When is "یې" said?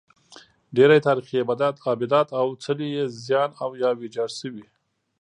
2.95-3.03